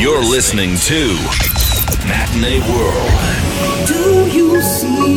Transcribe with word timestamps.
You're 0.00 0.24
listening 0.24 0.76
to 0.76 1.14
Matinee 2.08 2.60
World. 2.72 3.86
Do 3.86 4.26
you 4.34 4.62
see 4.62 5.09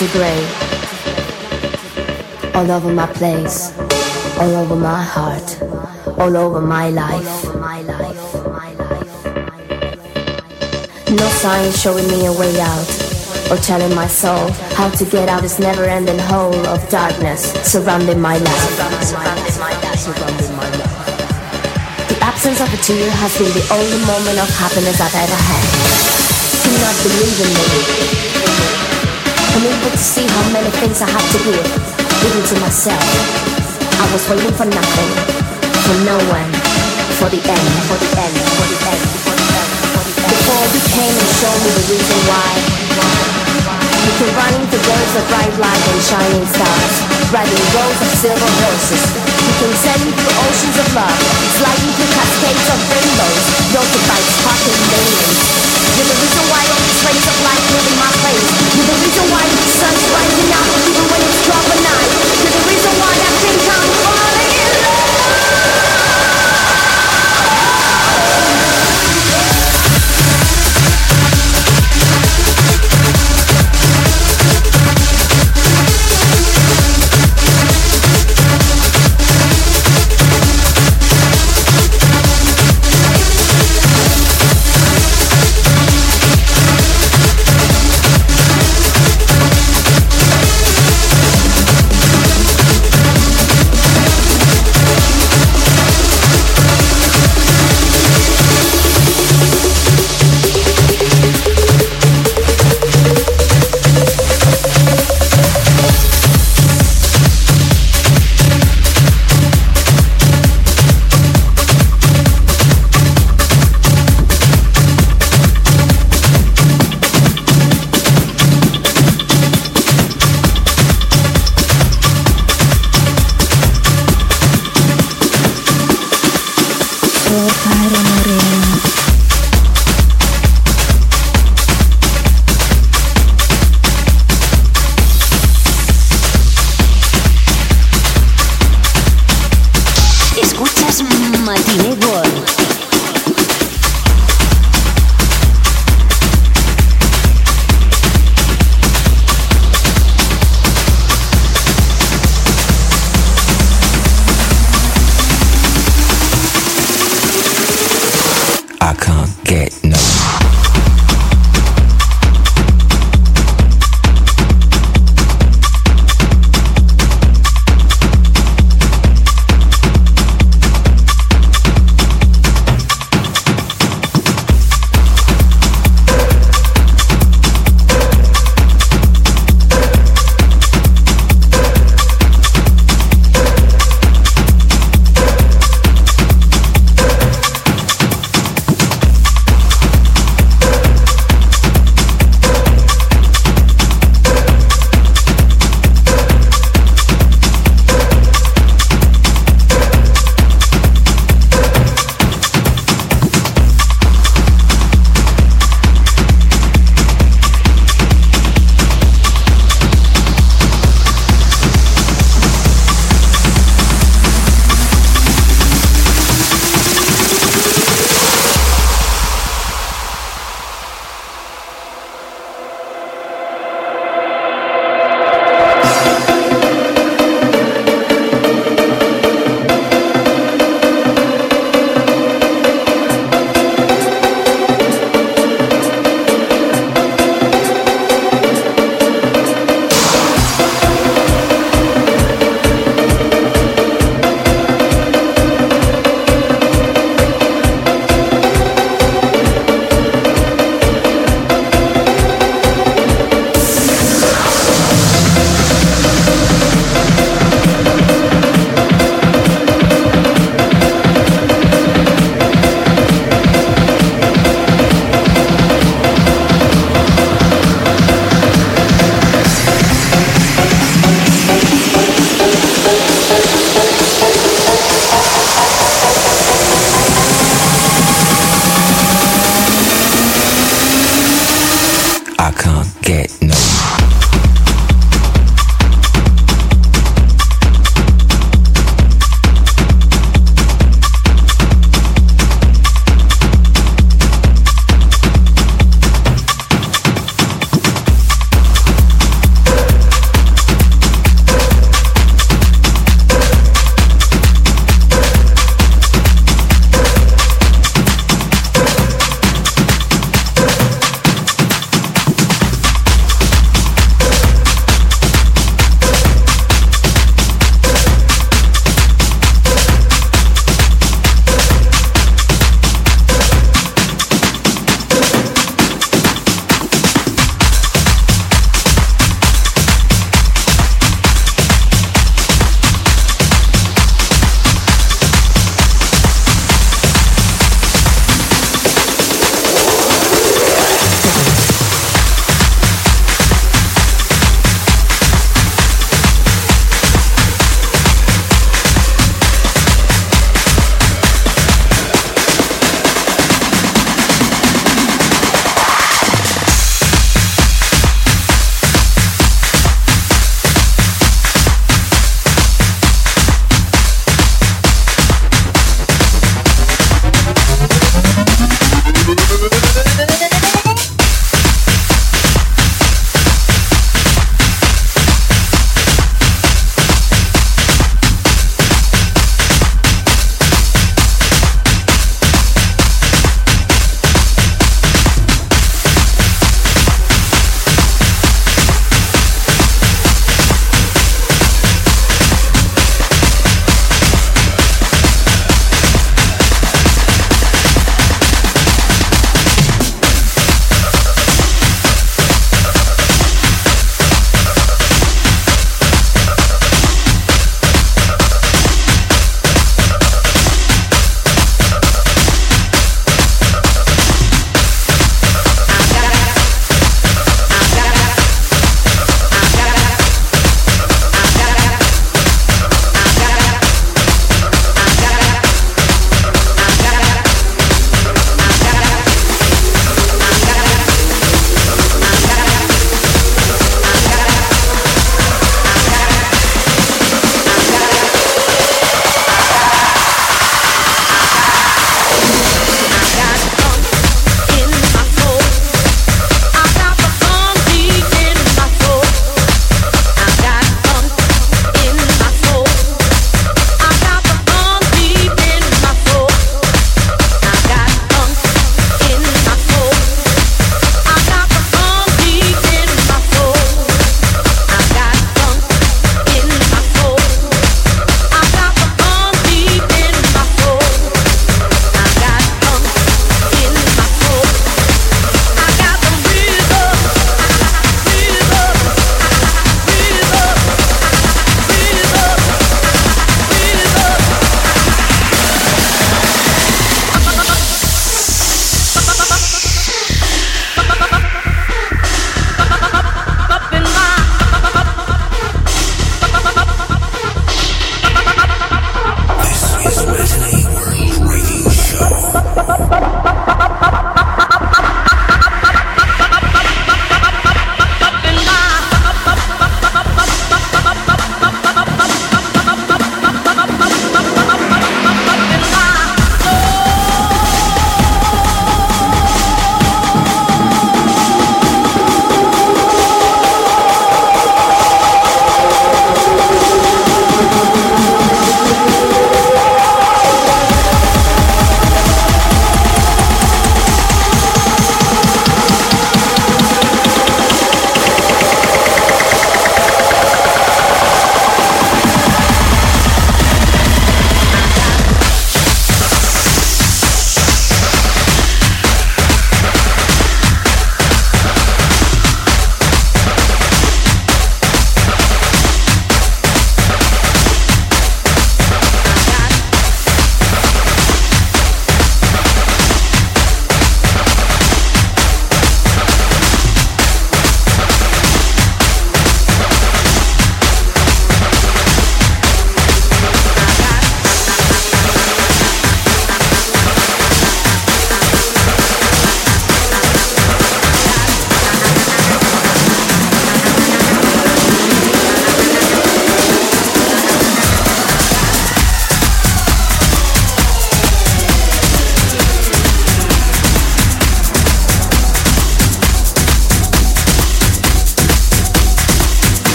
into 0.00 0.12
grey. 0.16 0.46
All 2.54 2.70
over 2.70 2.92
my 2.92 3.06
place, 3.06 3.76
all 4.38 4.54
over 4.54 4.76
my 4.76 5.02
heart, 5.02 5.62
all 6.18 6.36
over 6.36 6.60
my 6.60 6.90
life. 6.90 7.44
No 11.10 11.28
sign 11.28 11.72
showing 11.72 12.06
me 12.08 12.26
a 12.26 12.32
way 12.32 12.60
out, 12.60 12.86
or 13.50 13.56
telling 13.56 13.94
my 13.94 14.06
soul 14.06 14.50
how 14.76 14.88
to 14.90 15.04
get 15.04 15.28
out 15.28 15.42
this 15.42 15.58
never-ending 15.58 16.18
hole 16.18 16.54
of 16.66 16.88
darkness 16.90 17.52
surrounding 17.64 18.20
my 18.20 18.36
life. 18.38 18.76
The 22.08 22.18
absence 22.20 22.60
of 22.60 22.72
a 22.72 22.76
tear 22.76 23.10
has 23.10 23.38
been 23.38 23.52
the 23.52 23.66
only 23.72 23.98
moment 24.06 24.38
of 24.38 24.48
happiness 24.50 25.00
I've 25.00 25.14
ever 25.14 25.40
had. 25.50 25.64
Do 26.62 26.70
not 26.84 26.96
believe 27.02 27.40
in 27.40 27.50
me. 28.22 28.27
Unable 29.58 29.90
to 29.90 29.98
see 29.98 30.22
how 30.22 30.46
many 30.54 30.70
things 30.78 31.02
I 31.02 31.10
have 31.10 31.28
to 31.34 31.38
give, 31.42 31.66
even 31.66 32.42
to 32.46 32.54
myself. 32.62 33.02
I 33.98 34.06
was 34.14 34.22
waiting 34.30 34.54
for 34.54 34.70
nothing, 34.70 35.10
for 35.82 35.98
no 36.06 36.14
one, 36.30 36.46
for 37.18 37.26
the 37.26 37.42
end, 37.42 37.68
for 37.90 37.98
the 37.98 38.06
end, 38.22 38.38
for 38.54 38.66
the 38.70 38.78
end, 38.86 39.02
for 39.18 39.34
the 39.34 39.50
end, 39.50 39.74
the 39.82 40.14
end. 40.14 40.30
Before 40.30 40.62
you 40.62 40.82
came 40.94 41.10
and 41.10 41.30
showed 41.42 41.58
me 41.66 41.70
the 41.74 41.84
reason 41.90 42.18
why. 42.30 42.50
You 44.06 44.12
can 44.14 44.30
run 44.38 44.54
the 44.70 44.78
worlds 44.78 45.14
of 45.18 45.26
bright 45.26 45.54
light 45.58 45.84
and 45.90 46.00
shining 46.06 46.46
stars, 46.54 46.94
riding 47.34 47.64
rows 47.74 47.98
of 47.98 48.10
silver 48.14 48.50
horses. 48.62 49.27
You 49.38 49.52
can 49.62 49.72
send 49.78 50.02
through 50.02 50.34
oceans 50.42 50.76
of 50.82 50.88
love, 50.98 51.14
sliding 51.58 51.90
through 51.94 52.10
cascades 52.10 52.66
of 52.74 52.78
rainbows, 52.90 53.44
rolled 53.70 54.02
by 54.10 54.18
sparkling 54.18 54.82
millions. 54.90 55.38
You're 55.94 56.10
the 56.10 56.18
reason 56.18 56.44
why 56.50 56.62
all 56.66 56.82
these 56.82 57.02
rays 57.06 57.26
of 57.26 57.36
light 57.46 57.64
live 57.70 57.86
in 57.86 57.96
my 57.98 58.10
place. 58.22 58.48
You're 58.74 58.90
the 58.90 58.98
reason 58.98 59.24
why 59.30 59.44
the 59.46 59.64
sun's 59.78 60.04
rising 60.10 60.50
up 60.58 60.68
even 60.90 61.04
when 61.10 61.20
it's 61.22 61.40
dark 61.46 61.66
at 61.70 61.80
night. 61.86 62.12
You're 62.42 62.54
the 62.54 62.64
reason 62.66 62.92
why 62.98 63.14
I 63.14 63.30
think 63.38 63.58
I'm 63.62 63.86
falling 64.02 64.17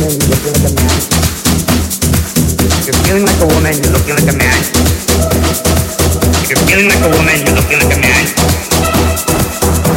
woman, 0.00 0.16
you're 0.16 0.32
looking 0.32 0.54
like 0.56 0.64
a 0.64 0.72
man. 0.80 0.96
If 2.80 2.88
you're 2.88 2.96
feeling 3.04 3.24
like 3.28 3.40
a 3.40 3.48
woman, 3.52 3.74
you're 3.84 3.92
looking 3.92 4.16
like 4.16 4.32
a 4.32 4.36
man. 4.40 4.60
If 6.40 6.48
you're 6.48 6.62
feeling 6.64 6.88
like 6.88 7.04
a 7.04 7.10
woman, 7.12 7.36
you're 7.44 7.52
looking 7.52 7.76
like 7.76 7.92
a 7.92 8.00
man. 8.00 8.24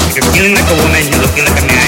If 0.04 0.20
you're 0.20 0.28
feeling 0.36 0.54
like 0.60 0.68
a 0.68 0.76
woman, 0.76 1.04
you're 1.08 1.24
looking 1.24 1.46
like 1.48 1.56
a 1.56 1.64
man. 1.64 1.88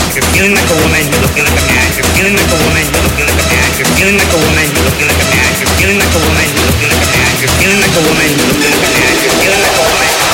If 0.00 0.16
you're 0.16 0.24
feeling 0.32 0.56
like 0.56 0.64
a 0.64 0.76
woman, 0.80 1.04
you're 1.12 1.20
looking 1.20 1.44
like 1.44 1.60
a 1.60 1.64
man. 1.68 1.84
If 1.92 2.00
you're 2.00 2.08
feeling 2.16 2.36
like 2.40 2.48
a 2.48 2.56
woman, 2.56 2.88
you're 2.88 3.04
looking 3.04 3.28
like 3.28 3.36
a 3.36 3.44
man. 3.44 3.68
If 3.68 3.76
you're 3.76 3.92
feeling 4.00 4.16
like 4.16 4.32
a 4.32 4.40
woman, 4.40 4.64
you're 4.64 4.86
looking 4.88 5.08
like 5.12 5.20
a 5.20 5.28
man. 5.28 5.44
If 5.44 5.60
you're 5.60 5.74
feeling 5.76 5.98
like 6.00 6.14
a 6.16 6.20
woman, 6.24 6.48
you're 6.56 6.66
looking 6.72 6.88
like 6.88 7.04
a 7.04 7.08
man. 7.20 7.28
If 7.36 7.40
you're 7.44 7.56
feeling 7.60 7.80
like 7.84 7.96
a 8.00 8.02
woman, 8.08 8.28
you're 8.32 8.48
looking 8.48 8.72
like 8.72 8.80
a 8.80 8.92
man. 8.96 9.12
If 9.12 9.22
you're 9.28 9.36
feeling 9.44 9.60
like 9.60 9.76
a 9.76 9.84
woman, 9.92 10.29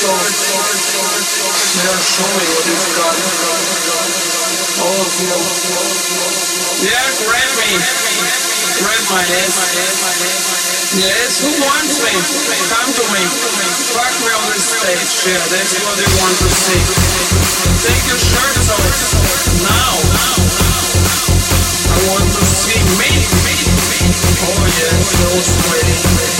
shirts 0.00 0.48
off. 0.56 1.60
Yeah, 1.76 1.92
show 2.00 2.24
me 2.24 2.44
what 2.48 2.64
you've 2.64 2.88
got. 2.96 3.16
All 4.80 4.96
of 4.96 5.12
you. 5.20 5.36
Yeah, 6.88 7.04
grab 7.20 7.50
me. 7.60 7.70
Grab 8.80 9.04
my 9.12 9.20
ass. 9.20 9.60
Yes, 10.96 11.44
who 11.44 11.52
wants 11.52 12.00
me? 12.00 12.16
Come 12.72 12.90
to 12.96 13.04
me. 13.12 13.24
Fuck 13.92 14.14
me 14.24 14.32
on 14.40 14.48
the 14.48 14.60
stage. 14.64 15.12
Yeah, 15.28 15.44
that's 15.52 15.76
what 15.84 15.96
they 16.00 16.08
want 16.16 16.36
to 16.40 16.48
see. 16.48 16.80
Take 17.84 18.04
your 18.08 18.20
shirts 18.24 18.72
off 18.72 18.88
now. 19.60 20.00
I 21.92 21.96
want 22.08 22.24
to 22.24 22.44
see 22.48 22.80
me. 22.96 23.10
Oh 24.48 24.64
yeah, 24.64 24.96
they're 24.96 25.28
all 25.28 25.44
sweaty. 25.44 26.39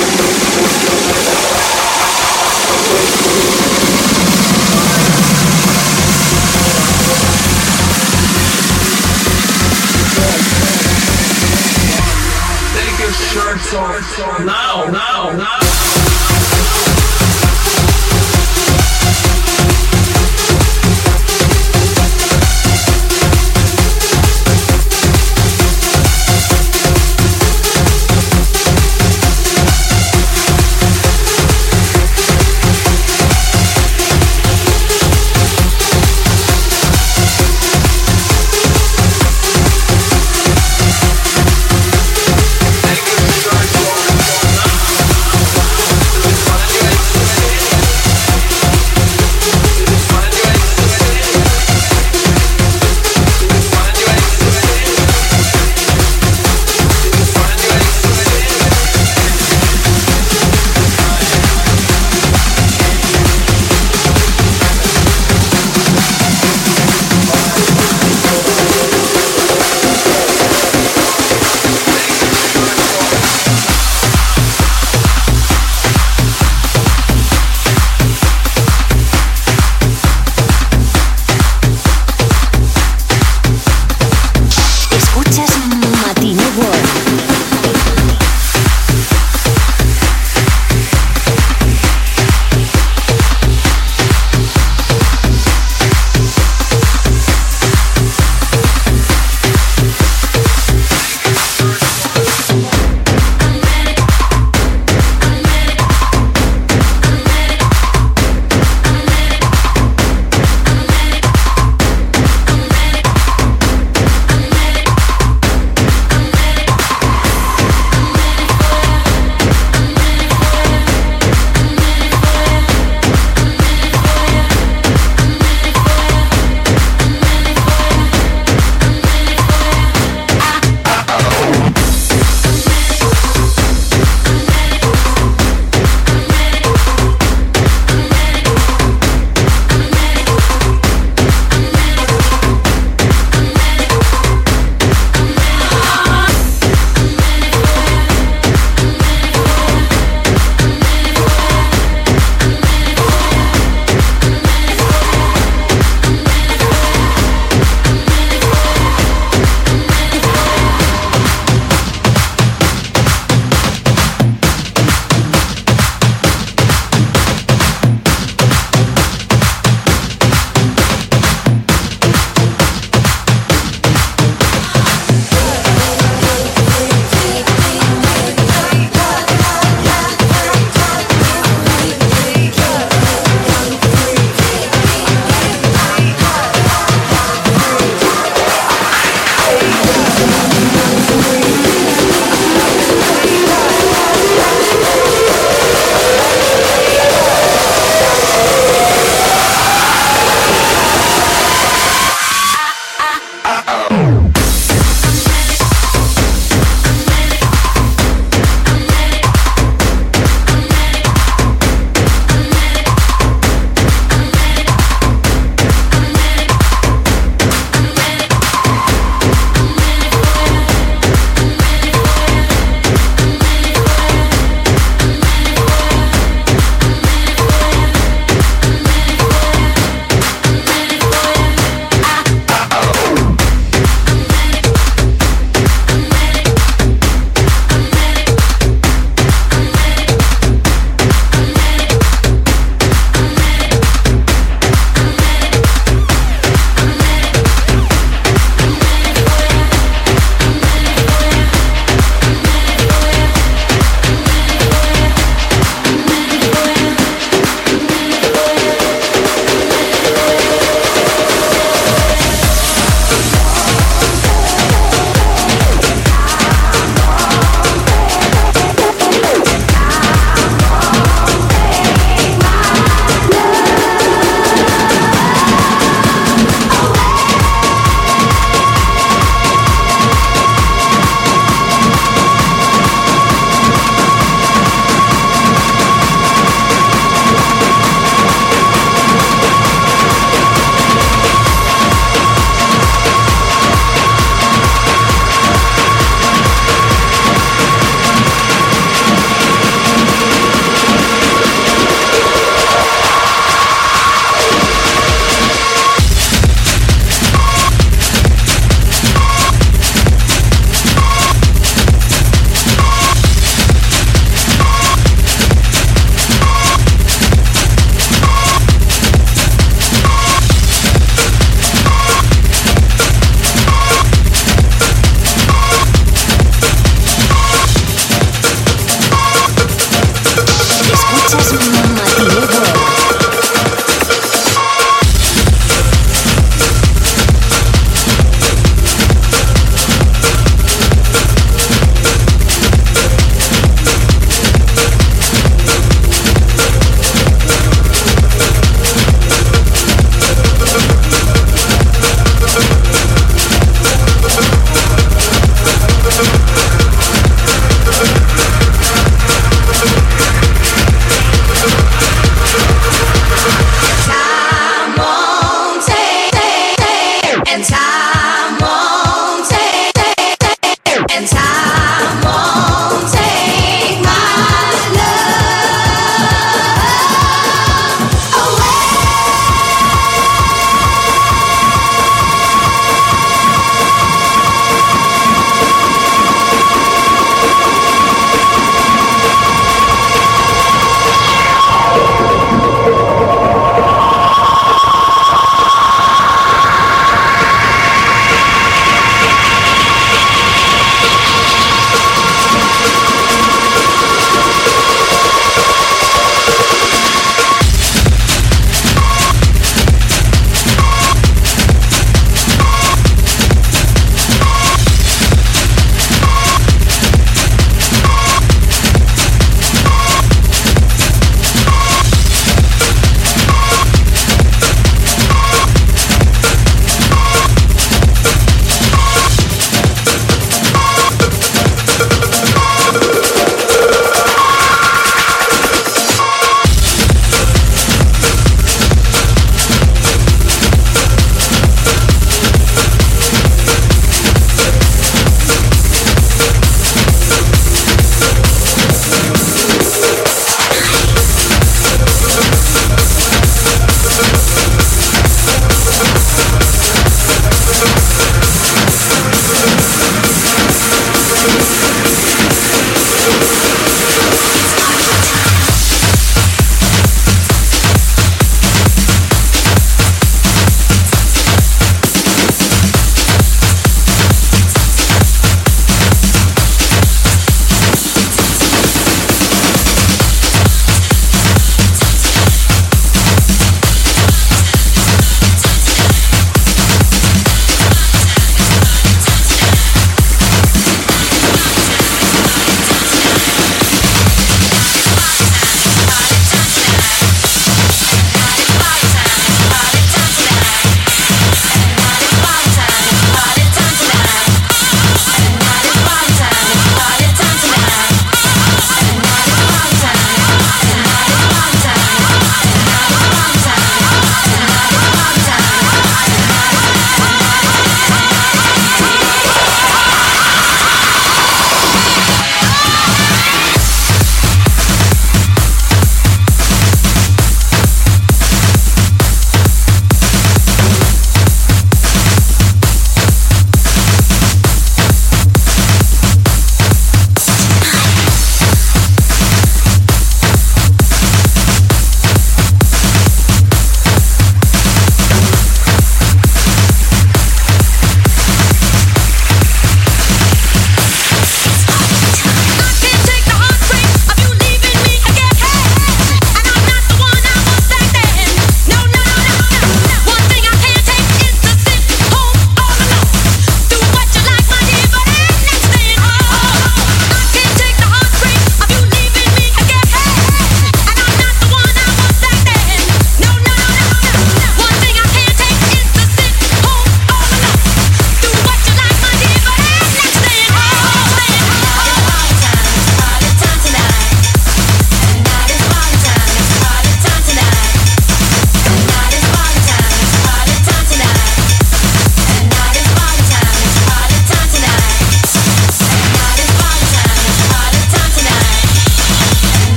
now, 13.73 14.91
now. 14.91 15.31
Now 15.31 16.10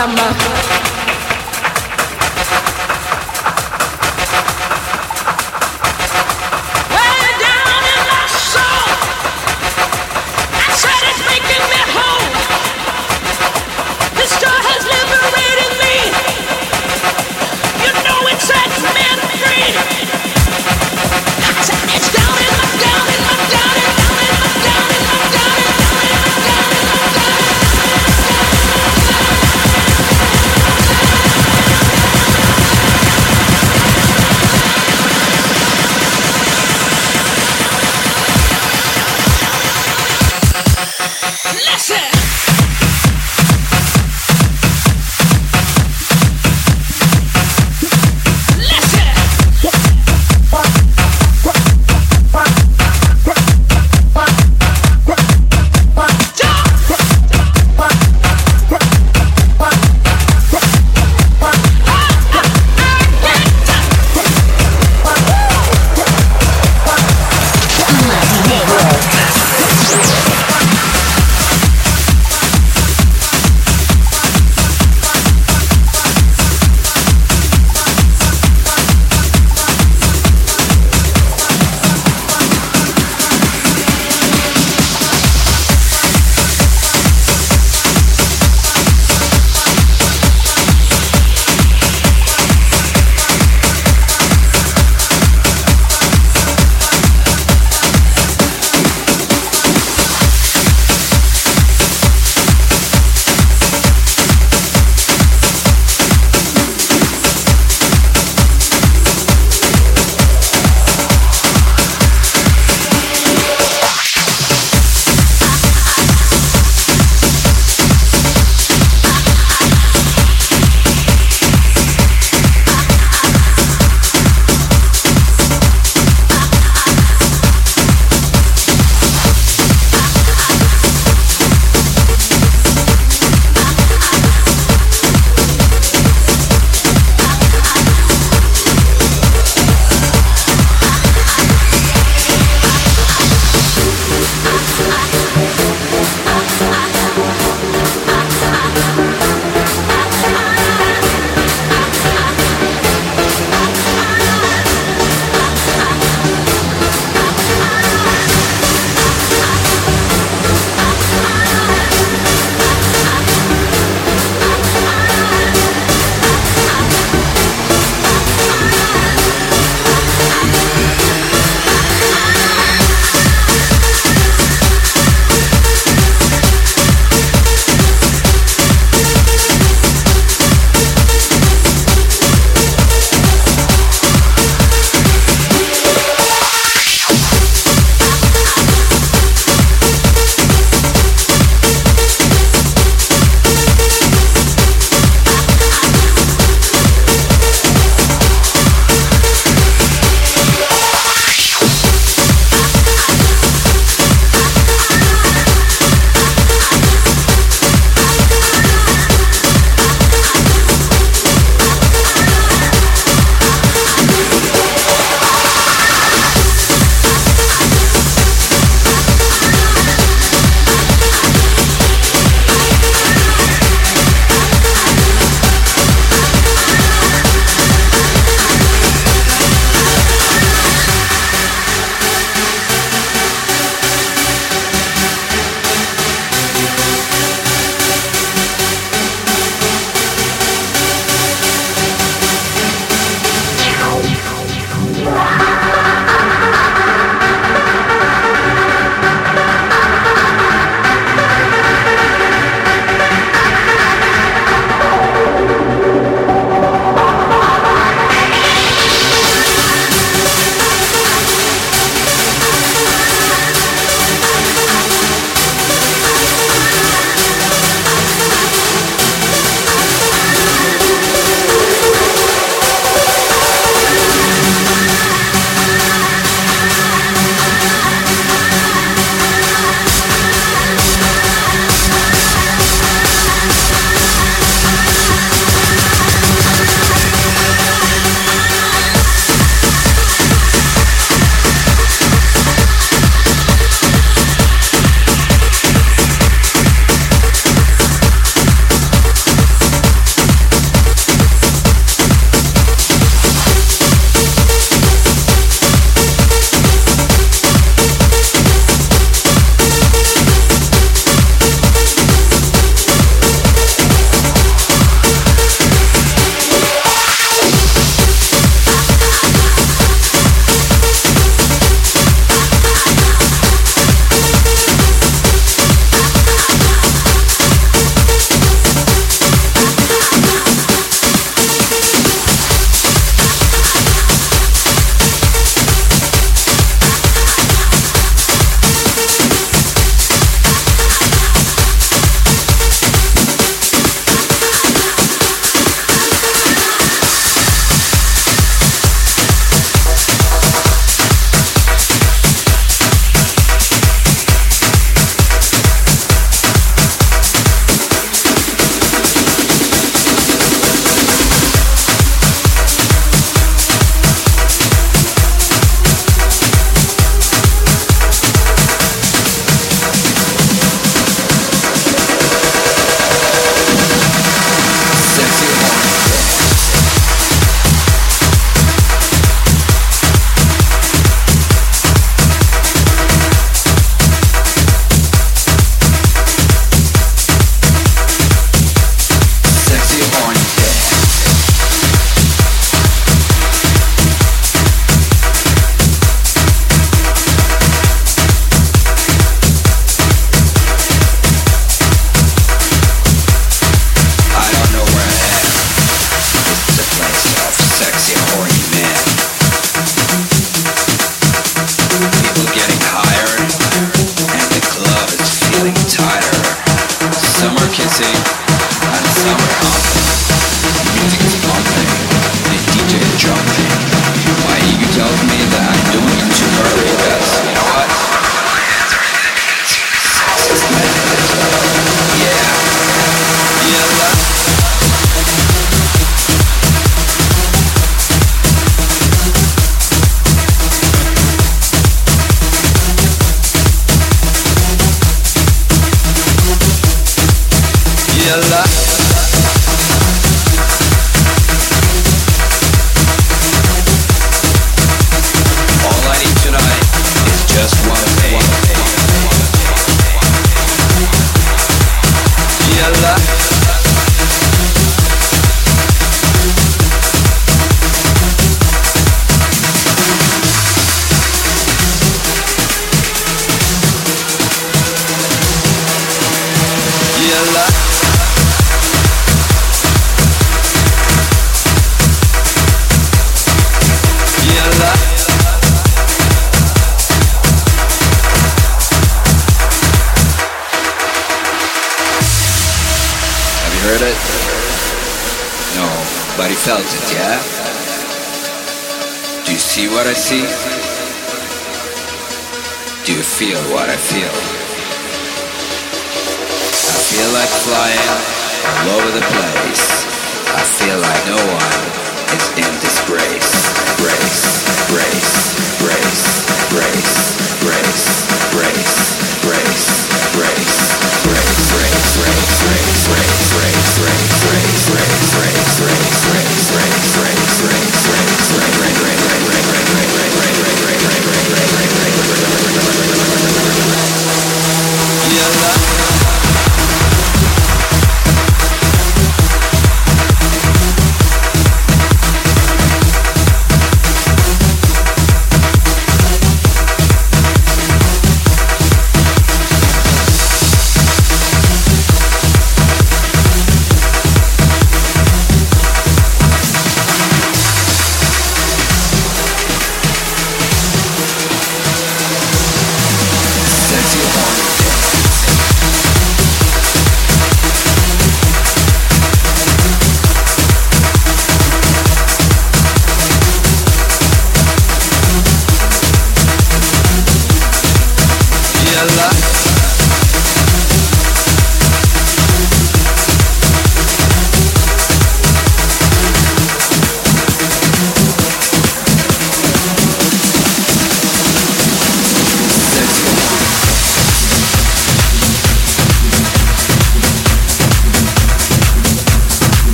cama. 0.00 0.29